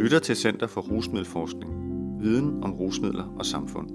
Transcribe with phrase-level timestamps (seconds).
[0.00, 1.72] lytter til Center for Rusmiddelforskning.
[2.22, 3.90] Viden om rusmidler og samfund.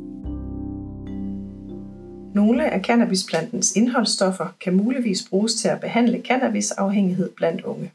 [2.36, 7.92] Nogle af cannabisplantens indholdsstoffer kan muligvis bruges til at behandle cannabisafhængighed blandt unge.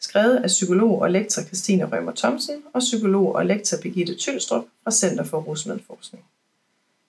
[0.00, 4.90] Skrevet af psykolog og lektor Christine Rømer Thomsen og psykolog og lektor Birgitte Tylstrup fra
[4.90, 6.24] Center for Rusmiddelforskning.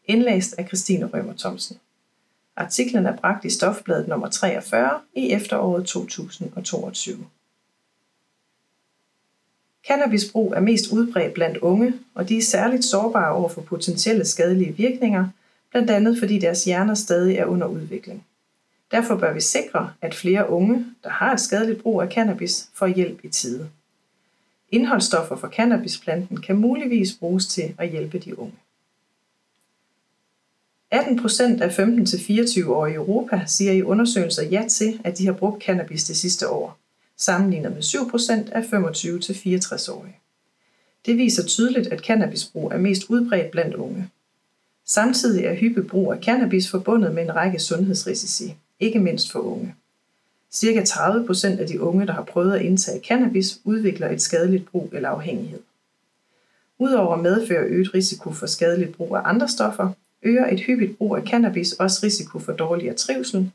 [0.05, 1.77] Indlæst af Christine Rømer Thomsen.
[2.55, 7.25] Artiklen er bragt i Stofbladet nummer 43 i efteråret 2022.
[9.87, 14.75] Cannabisbrug er mest udbredt blandt unge, og de er særligt sårbare over for potentielle skadelige
[14.78, 15.28] virkninger,
[15.71, 18.25] blandt andet fordi deres hjerner stadig er under udvikling.
[18.91, 22.88] Derfor bør vi sikre, at flere unge, der har et skadeligt brug af cannabis, får
[22.88, 23.69] hjælp i tide.
[24.71, 28.54] Indholdsstoffer fra cannabisplanten kan muligvis bruges til at hjælpe de unge.
[30.91, 35.63] 18 procent af 15-24-årige i Europa siger i undersøgelser ja til, at de har brugt
[35.63, 36.77] cannabis det sidste år,
[37.17, 40.17] sammenlignet med 7% af 25-64-årige.
[41.06, 44.09] Det viser tydeligt, at cannabisbrug er mest udbredt blandt unge.
[44.86, 49.75] Samtidig er hyppig brug af cannabis forbundet med en række sundhedsrisici, ikke mindst for unge.
[50.52, 54.72] Cirka 30 procent af de unge, der har prøvet at indtage cannabis, udvikler et skadeligt
[54.72, 55.59] brug eller afhængighed.
[56.80, 59.92] Udover at medføre øget risiko for skadeligt brug af andre stoffer,
[60.23, 63.52] øger et hyppigt brug af cannabis også risiko for dårligere trivsel,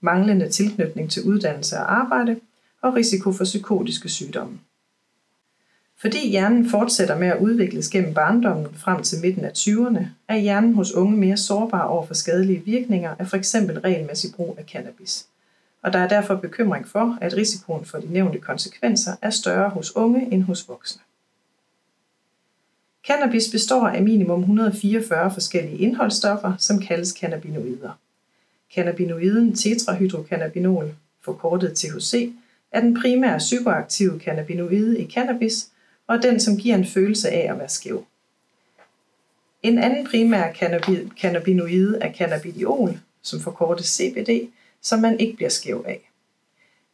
[0.00, 2.40] manglende tilknytning til uddannelse og arbejde
[2.84, 4.58] og risiko for psykotiske sygdomme.
[5.96, 10.74] Fordi hjernen fortsætter med at udvikles gennem barndommen frem til midten af 20'erne, er hjernen
[10.74, 13.54] hos unge mere sårbar over for skadelige virkninger af f.eks.
[13.84, 15.26] regelmæssig brug af cannabis.
[15.82, 19.96] Og der er derfor bekymring for, at risikoen for de nævnte konsekvenser er større hos
[19.96, 21.02] unge end hos voksne.
[23.06, 27.98] Cannabis består af minimum 144 forskellige indholdsstoffer, som kaldes cannabinoider.
[28.74, 32.32] Cannabinoiden tetrahydrocannabinol, forkortet THC,
[32.74, 35.68] er den primære psykoaktive cannabinoide i cannabis,
[36.06, 38.04] og den, som giver en følelse af at være skæv.
[39.62, 40.52] En anden primær
[41.20, 44.48] cannabinoide er cannabidiol, som forkortes CBD,
[44.82, 46.10] som man ikke bliver skæv af.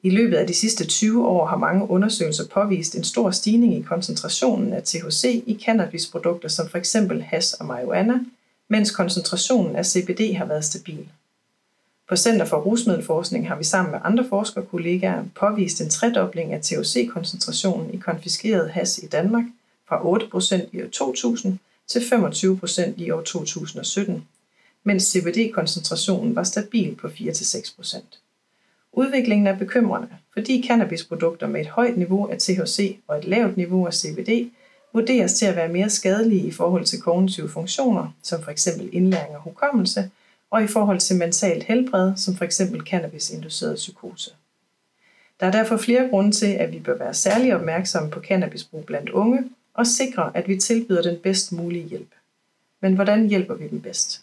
[0.03, 3.83] I løbet af de sidste 20 år har mange undersøgelser påvist en stor stigning i
[3.83, 6.97] koncentrationen af THC i cannabisprodukter som f.eks.
[7.23, 8.15] hash og marijuana,
[8.69, 11.09] mens koncentrationen af CBD har været stabil.
[12.11, 17.95] På Center for Rusmiddelforskning har vi sammen med andre forskerkollegaer påvist en tredobling af THC-koncentrationen
[17.95, 19.45] i konfiskeret has i Danmark
[19.89, 24.29] fra 8% i år 2000 til 25% i år 2017,
[24.85, 28.03] mens CBD-koncentrationen var stabil på 4-6%.
[28.93, 33.87] Udviklingen er bekymrende, fordi cannabisprodukter med et højt niveau af THC og et lavt niveau
[33.87, 34.51] af CBD
[34.93, 38.69] vurderes til at være mere skadelige i forhold til kognitive funktioner, som f.eks.
[38.93, 40.11] indlæring og hukommelse,
[40.51, 42.63] og i forhold til mentalt helbred, som f.eks.
[42.87, 44.31] cannabis-induceret psykose.
[45.41, 49.11] Der er derfor flere grunde til, at vi bør være særlig opmærksomme på cannabisbrug blandt
[49.11, 49.45] unge
[49.75, 52.11] og sikre, at vi tilbyder den bedst mulige hjælp.
[52.81, 54.23] Men hvordan hjælper vi dem bedst?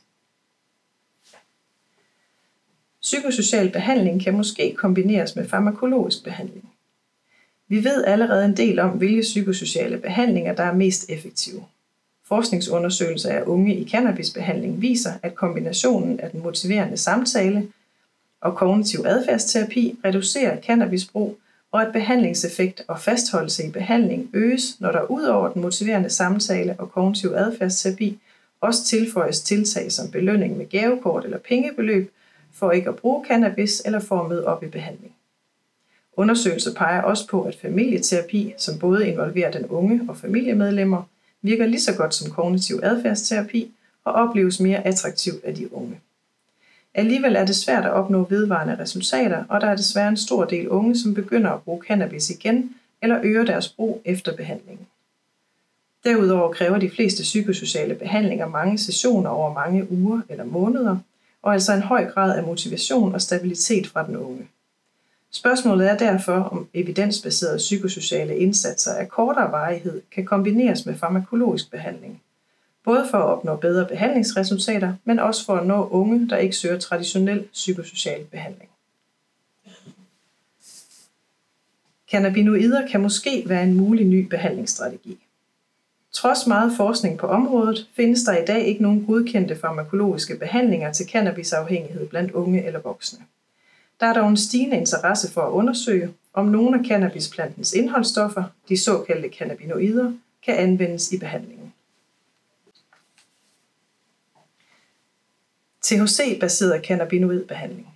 [3.01, 6.69] Psykosocial behandling kan måske kombineres med farmakologisk behandling.
[7.67, 11.65] Vi ved allerede en del om, hvilke psykosociale behandlinger, der er mest effektive.
[12.27, 17.67] Forskningsundersøgelser af unge i cannabisbehandling viser, at kombinationen af den motiverende samtale
[18.41, 21.37] og kognitiv adfærdsterapi reducerer cannabisbrug,
[21.71, 26.75] og at behandlingseffekt og fastholdelse i behandling øges, når der ud over den motiverende samtale
[26.79, 28.19] og kognitiv adfærdsterapi
[28.61, 32.11] også tilføjes tiltag som belønning med gavekort eller pengebeløb,
[32.53, 35.13] for ikke at bruge cannabis eller for at møde op i behandling.
[36.13, 41.03] Undersøgelser peger også på, at familieterapi, som både involverer den unge og familiemedlemmer,
[41.41, 43.71] virker lige så godt som kognitiv adfærdsterapi
[44.03, 45.99] og opleves mere attraktiv af de unge.
[46.93, 50.69] Alligevel er det svært at opnå vedvarende resultater, og der er desværre en stor del
[50.69, 54.87] unge, som begynder at bruge cannabis igen eller øger deres brug efter behandlingen.
[56.03, 60.97] Derudover kræver de fleste psykosociale behandlinger mange sessioner over mange uger eller måneder,
[61.41, 64.47] og altså en høj grad af motivation og stabilitet fra den unge.
[65.37, 72.21] Spørgsmålet er derfor, om evidensbaserede psykosociale indsatser af kortere varighed kan kombineres med farmakologisk behandling.
[72.83, 76.79] Både for at opnå bedre behandlingsresultater, men også for at nå unge, der ikke søger
[76.79, 78.69] traditionel psykosocial behandling.
[82.11, 85.17] Cannabinoider kan måske være en mulig ny behandlingsstrategi.
[86.11, 91.09] Trods meget forskning på området findes der i dag ikke nogen godkendte farmakologiske behandlinger til
[91.09, 93.19] cannabisafhængighed blandt unge eller voksne.
[93.99, 98.77] Der er dog en stigende interesse for at undersøge, om nogle af cannabisplantens indholdsstoffer, de
[98.77, 100.13] såkaldte cannabinoider,
[100.45, 101.73] kan anvendes i behandlingen.
[105.81, 107.87] THC-baseret cannabinoidbehandling.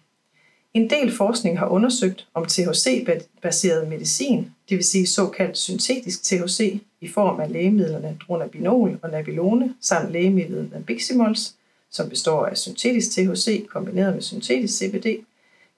[0.74, 7.08] En del forskning har undersøgt, om THC-baseret medicin, det vil sige såkaldt syntetisk THC, i
[7.08, 11.56] form af lægemidlerne dronabinol og nabilone, samt lægemidlet nabiximols,
[11.90, 15.24] som består af syntetisk THC kombineret med syntetisk CBD,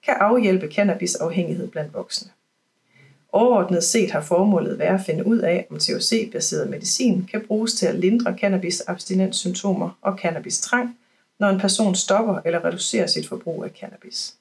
[0.04, 2.30] kan afhjælpe cannabisafhængighed blandt voksne.
[3.32, 7.86] Overordnet set har formålet været at finde ud af, om THC-baseret medicin kan bruges til
[7.86, 10.98] at lindre cannabis-abstinenssymptomer og cannabis-trang,
[11.38, 14.34] når en person stopper eller reducerer sit forbrug af cannabis.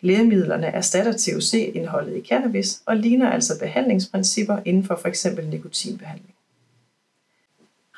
[0.00, 5.26] Lægemidlerne erstatter THC-indholdet i cannabis og ligner altså behandlingsprincipper inden for f.eks.
[5.50, 6.34] nikotinbehandling.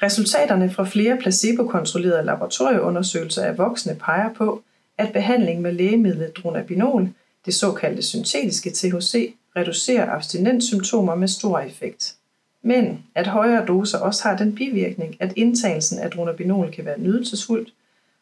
[0.03, 4.63] Resultaterne fra flere placebo-kontrollerede laboratorieundersøgelser af voksne peger på,
[4.99, 7.09] at behandling med lægemidlet dronabinol,
[7.47, 12.17] det såkaldte syntetiske THC, reducerer abstinenssymptomer med stor effekt.
[12.63, 17.73] Men at højere doser også har den bivirkning, at indtagelsen af dronabinol kan være nydelsesfuldt,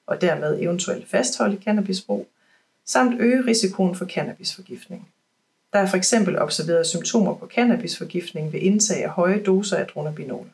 [0.06, 2.26] og dermed eventuelt fastholde cannabisbrug,
[2.86, 5.08] samt øge risikoen for cannabisforgiftning.
[5.72, 10.46] Der er for eksempel observeret symptomer på cannabisforgiftning ved indtag af høje doser af dronabinol.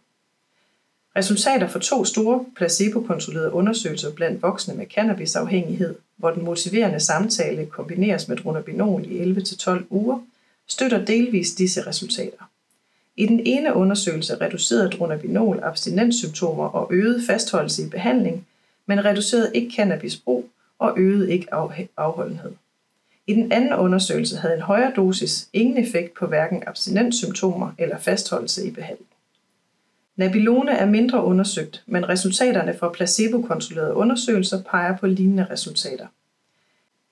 [1.16, 8.28] Resultater fra to store placebo-kontrollerede undersøgelser blandt voksne med cannabisafhængighed, hvor den motiverende samtale kombineres
[8.28, 10.20] med dronabinol i 11-12 uger,
[10.66, 12.50] støtter delvis disse resultater.
[13.16, 18.46] I den ene undersøgelse reducerede dronabinol abstinenssymptomer og øgede fastholdelse i behandling,
[18.86, 20.48] men reducerede ikke cannabisbrug
[20.78, 21.54] og øgede ikke
[21.96, 22.52] afholdenhed.
[23.26, 28.66] I den anden undersøgelse havde en højere dosis ingen effekt på hverken abstinenssymptomer eller fastholdelse
[28.66, 29.09] i behandling.
[30.20, 36.06] Nabilone er mindre undersøgt, men resultaterne fra placebo-kontrollerede undersøgelser peger på lignende resultater.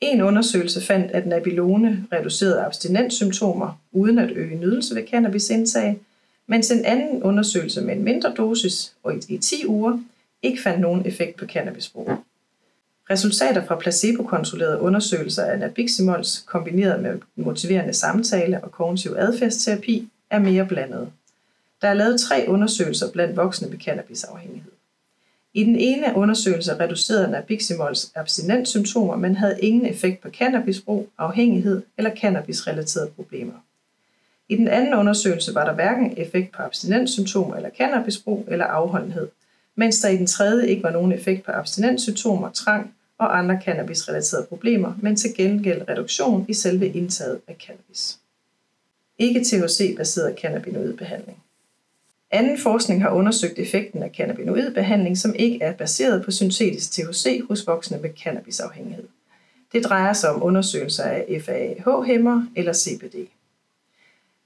[0.00, 5.98] En undersøgelse fandt, at nabilone reducerede abstinenssymptomer uden at øge nydelse ved cannabisindtag,
[6.46, 9.98] mens en anden undersøgelse med en mindre dosis og i 10 uger
[10.42, 12.10] ikke fandt nogen effekt på cannabisbrug.
[13.10, 20.66] Resultater fra placebo-kontrollerede undersøgelser af nabiximols kombineret med motiverende samtale og kognitiv adfærdsterapi er mere
[20.66, 21.10] blandede.
[21.82, 24.72] Der er lavet tre undersøgelser blandt voksne med cannabisafhængighed.
[25.54, 32.16] I den ene undersøgelse reducerede nabiximols abstinenssymptomer, men havde ingen effekt på cannabisbrug, afhængighed eller
[32.16, 33.64] cannabisrelaterede problemer.
[34.48, 39.28] I den anden undersøgelse var der hverken effekt på abstinenssymptomer eller cannabisbrug eller afholdenhed,
[39.76, 44.46] mens der i den tredje ikke var nogen effekt på abstinenssymptomer, trang og andre cannabisrelaterede
[44.46, 48.18] problemer, men til gengæld reduktion i selve indtaget af cannabis.
[49.18, 51.42] Ikke THC-baseret cannabinoidbehandling.
[52.30, 57.66] Anden forskning har undersøgt effekten af cannabinoidbehandling, som ikke er baseret på syntetisk THC hos
[57.66, 59.04] voksne med cannabisafhængighed.
[59.72, 63.14] Det drejer sig om undersøgelser af FAH-hæmmer eller CBD.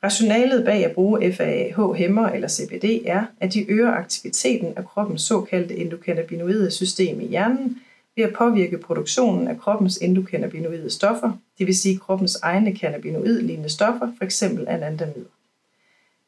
[0.04, 5.76] Rationalet bag at bruge FAH-hæmmer eller CBD er, at de øger aktiviteten af kroppens såkaldte
[5.76, 7.78] endokannabinoide system i hjernen
[8.16, 14.12] ved at påvirke produktionen af kroppens endokannabinoide stoffer, det vil sige kroppens egne cannabinoid-lignende stoffer,
[14.18, 14.42] f.eks.
[14.42, 15.24] anandamid.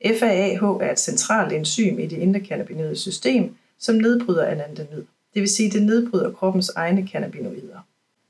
[0.05, 5.05] FAAH er et centralt enzym i det endokannabinoide system, som nedbryder anandamid,
[5.35, 7.87] det vil sige, det nedbryder kroppens egne cannabinoider.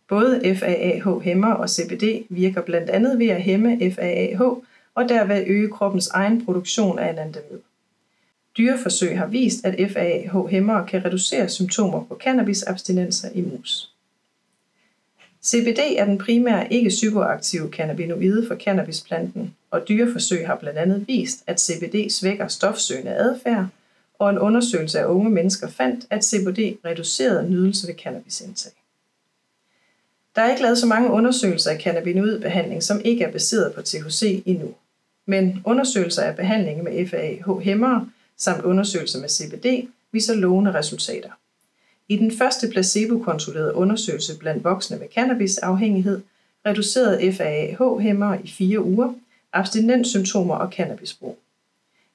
[0.08, 4.40] Både FAAH-hæmmer og CBD virker blandt andet ved at hæmme FAAH
[4.94, 7.58] og derved øge kroppens egen produktion af anandamid.
[8.56, 13.93] Dyreforsøg har vist, at FAAH hæmmere kan reducere symptomer på cannabisabstinenser i mus.
[15.46, 21.60] CBD er den primære ikke-psykoaktive cannabinoide for cannabisplanten, og dyreforsøg har blandt andet vist, at
[21.60, 23.66] CBD svækker stofsøgende adfærd,
[24.18, 28.72] og en undersøgelse af unge mennesker fandt, at CBD reducerede nydelse ved cannabisindtag.
[30.36, 34.42] Der er ikke lavet så mange undersøgelser af cannabinoidbehandling, som ikke er baseret på THC
[34.46, 34.74] endnu.
[35.26, 41.30] Men undersøgelser af behandling med FAH-hæmmere samt undersøgelser med CBD viser lovende resultater.
[42.08, 46.22] I den første placebo-kontrollerede undersøgelse blandt voksne med cannabisafhængighed
[46.66, 49.14] reducerede FAH-hæmmer i fire uger
[49.52, 51.38] abstinenssymptomer og cannabisbrug.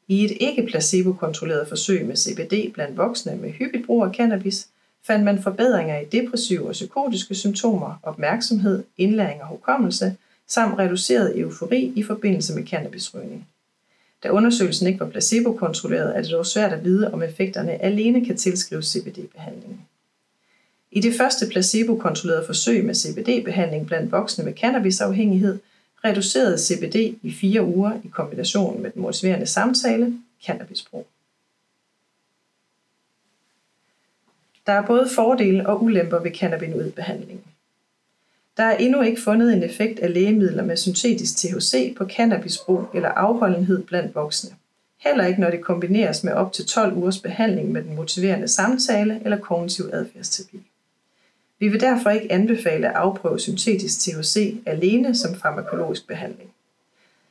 [0.07, 4.67] I et ikke placebo-kontrolleret forsøg med CBD blandt voksne med hyppig brug af cannabis
[5.03, 10.17] fandt man forbedringer i depressive og psykotiske symptomer, opmærksomhed, indlæring og hukommelse,
[10.47, 13.47] samt reduceret eufori i forbindelse med cannabisrygning.
[14.23, 18.37] Da undersøgelsen ikke var placebo-kontrolleret, er det dog svært at vide, om effekterne alene kan
[18.37, 19.81] tilskrives CBD-behandlingen.
[20.91, 25.59] I det første placebo-kontrollerede forsøg med CBD-behandling blandt voksne med cannabisafhængighed,
[26.03, 31.07] reducerede CBD i fire uger i kombination med den motiverende samtale cannabisbrug.
[34.65, 37.43] Der er både fordele og ulemper ved cannabinoidbehandlingen.
[38.59, 43.09] Der er endnu ikke fundet en effekt af lægemidler med syntetisk THC på cannabisbrug eller
[43.09, 44.49] afholdenhed blandt voksne.
[44.97, 49.21] Heller ikke når det kombineres med op til 12 ugers behandling med den motiverende samtale
[49.23, 50.61] eller kognitiv adfærdsterapi.
[51.59, 56.49] Vi vil derfor ikke anbefale at afprøve syntetisk THC alene som farmakologisk behandling.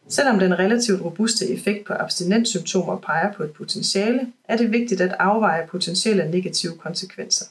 [0.09, 5.17] Selvom den relativt robuste effekt på abstinenssymptomer peger på et potentiale, er det vigtigt at
[5.19, 7.47] afveje potentielle negative konsekvenser.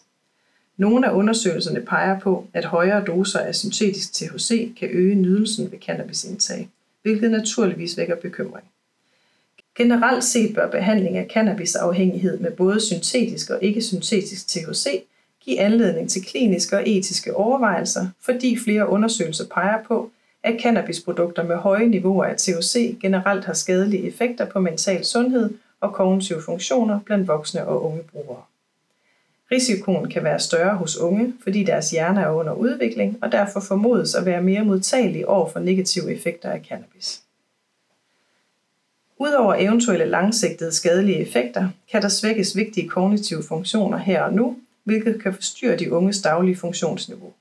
[0.77, 5.79] Nogle af undersøgelserne peger på, at højere doser af syntetisk THC kan øge nydelsen ved
[5.79, 6.69] cannabisindtag,
[7.01, 8.65] hvilket naturligvis vækker bekymring.
[9.77, 15.03] Generelt set bør behandling af cannabisafhængighed med både syntetisk og ikke-syntetisk THC
[15.41, 20.11] give anledning til kliniske og etiske overvejelser, fordi flere undersøgelser peger på,
[20.43, 25.49] at cannabisprodukter med høje niveauer af THC generelt har skadelige effekter på mental sundhed
[25.81, 28.41] og kognitive funktioner blandt voksne og unge brugere.
[29.51, 34.15] Risikoen kan være større hos unge, fordi deres hjerne er under udvikling og derfor formodes
[34.15, 37.21] at være mere modtagelige over for negative effekter af cannabis.
[39.19, 45.21] Udover eventuelle langsigtede skadelige effekter, kan der svækkes vigtige kognitive funktioner her og nu, hvilket
[45.21, 47.33] kan forstyrre de unges daglige funktionsniveau.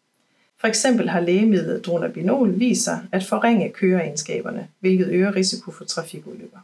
[0.60, 6.58] For eksempel har lægemidlet dronabinol vist sig at forringe køreegenskaberne, hvilket øger risiko for trafikulykker.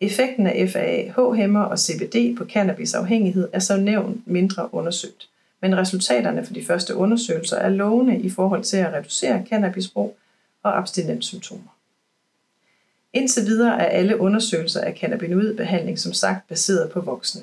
[0.00, 5.28] Effekten af FAH-hæmmer og CBD på cannabisafhængighed er så nævnt mindre undersøgt,
[5.62, 10.16] men resultaterne for de første undersøgelser er lovende i forhold til at reducere cannabisbrug
[10.62, 11.76] og abstinenssymptomer.
[13.12, 17.42] Indtil videre er alle undersøgelser af cannabinoidbehandling som sagt baseret på voksne.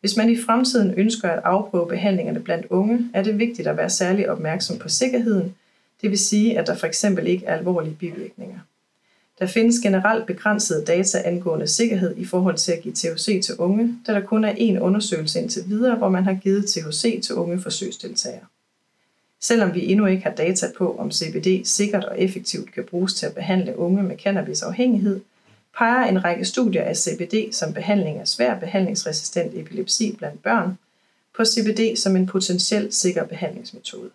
[0.00, 3.90] Hvis man i fremtiden ønsker at afprøve behandlingerne blandt unge, er det vigtigt at være
[3.90, 5.54] særlig opmærksom på sikkerheden,
[6.02, 8.58] det vil sige, at der for eksempel ikke er alvorlige bivirkninger.
[9.42, 13.98] Der findes generelt begrænsede data angående sikkerhed i forhold til at give THC til unge,
[14.06, 17.60] da der kun er én undersøgelse indtil videre, hvor man har givet THC til unge
[17.60, 18.44] forsøgsdeltagere.
[19.40, 23.26] Selvom vi endnu ikke har data på, om CBD sikkert og effektivt kan bruges til
[23.26, 25.20] at behandle unge med cannabisafhængighed,
[25.78, 30.78] peger en række studier af CBD som behandling af svær behandlingsresistent epilepsi blandt børn
[31.36, 34.10] på CBD som en potentielt sikker behandlingsmetode.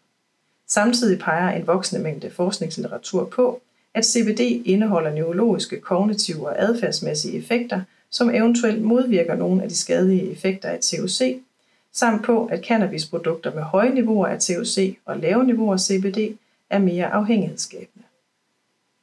[0.67, 3.61] Samtidig peger en voksende mængde forskningslitteratur på,
[3.97, 10.31] at CBD indeholder neurologiske, kognitive og adfærdsmæssige effekter, som eventuelt modvirker nogle af de skadelige
[10.31, 11.41] effekter af THC,
[11.93, 16.37] samt på, at cannabisprodukter med høje niveauer af THC og lave niveauer af CBD
[16.69, 18.05] er mere afhængighedsskabende.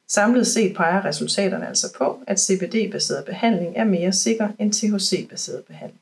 [0.07, 6.01] Samlet set peger resultaterne altså på, at CBD-baseret behandling er mere sikker end THC-baseret behandling.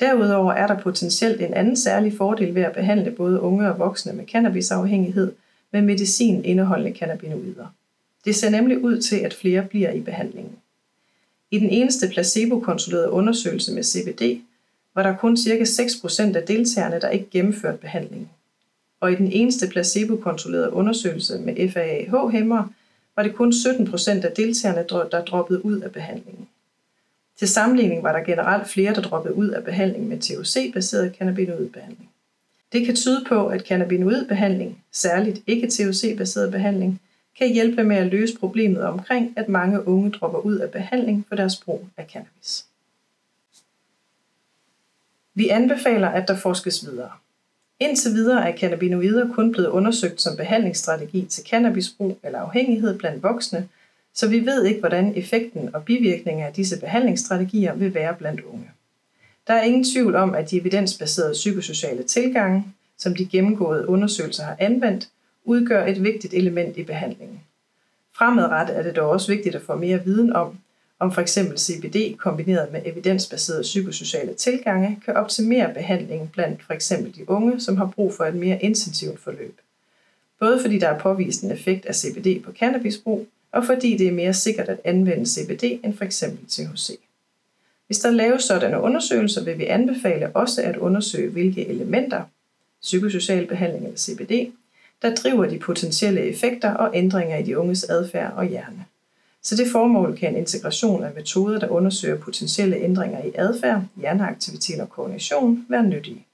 [0.00, 4.12] Derudover er der potentielt en anden særlig fordel ved at behandle både unge og voksne
[4.12, 5.32] med cannabisafhængighed
[5.72, 7.66] med medicin indeholdende cannabinoider.
[8.24, 10.52] Det ser nemlig ud til, at flere bliver i behandlingen.
[11.50, 14.40] I den eneste placebo-kontrollerede undersøgelse med CBD
[14.94, 15.62] var der kun ca.
[15.62, 18.28] 6% af deltagerne, der ikke gennemførte behandlingen.
[19.00, 22.68] Og i den eneste placebo-kontrollerede undersøgelse med FAAH-hæmmer
[23.16, 26.48] var det kun 17% af deltagerne, der droppede ud af behandlingen.
[27.38, 32.10] Til sammenligning var der generelt flere, der droppede ud af behandling med THC-baseret cannabinoidbehandling.
[32.72, 37.00] Det kan tyde på, at cannabinoidbehandling, særligt ikke THC-baseret behandling,
[37.38, 41.36] kan hjælpe med at løse problemet omkring, at mange unge dropper ud af behandling for
[41.36, 42.66] deres brug af cannabis.
[45.34, 47.10] Vi anbefaler, at der forskes videre.
[47.80, 53.68] Indtil videre er cannabinoider kun blevet undersøgt som behandlingsstrategi til cannabisbrug eller afhængighed blandt voksne,
[54.14, 58.70] så vi ved ikke, hvordan effekten og bivirkninger af disse behandlingsstrategier vil være blandt unge.
[59.46, 62.64] Der er ingen tvivl om, at de evidensbaserede psykosociale tilgange,
[62.98, 65.08] som de gennemgåede undersøgelser har anvendt,
[65.44, 67.40] udgør et vigtigt element i behandlingen.
[68.16, 70.58] Fremadrettet er det dog også vigtigt at få mere viden om,
[70.98, 71.38] om f.eks.
[71.56, 76.88] CBD kombineret med evidensbaserede psykosociale tilgange kan optimere behandlingen blandt f.eks.
[76.88, 79.58] de unge, som har brug for et mere intensivt forløb.
[80.40, 84.12] Både fordi der er påvist en effekt af CBD på cannabisbrug, og fordi det er
[84.12, 86.24] mere sikkert at anvende CBD end f.eks.
[86.48, 86.90] THC.
[87.86, 92.22] Hvis der laves sådanne undersøgelser, vil vi anbefale også at undersøge, hvilke elementer,
[92.82, 94.52] psykosocial behandling eller CBD,
[95.02, 98.84] der driver de potentielle effekter og ændringer i de unges adfærd og hjerne.
[99.42, 104.80] Så det formål kan en integration af metoder, der undersøger potentielle ændringer i adfærd, hjerneaktivitet
[104.80, 106.26] og koordination, være nyttige.